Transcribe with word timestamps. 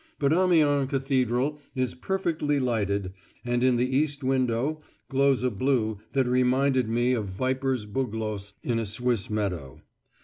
But 0.17 0.33
Amiens 0.33 0.89
Cathedral 0.89 1.59
is 1.75 1.93
perfectly 1.93 2.59
lighted, 2.59 3.13
and 3.45 3.63
in 3.63 3.75
the 3.75 3.85
east 3.95 4.23
window 4.23 4.79
glows 5.09 5.43
a 5.43 5.51
blue 5.51 5.99
that 6.13 6.25
reminded 6.25 6.89
me 6.89 7.13
of 7.13 7.29
viper's 7.29 7.85
bugloss 7.85 8.53
in 8.63 8.79
a 8.79 8.85
Swiss 8.87 9.29
meadow. 9.29 9.79